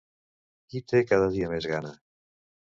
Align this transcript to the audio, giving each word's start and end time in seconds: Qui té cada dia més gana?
Qui 0.69 0.81
té 0.93 1.03
cada 1.13 1.29
dia 1.37 1.53
més 1.55 1.71
gana? 1.75 1.95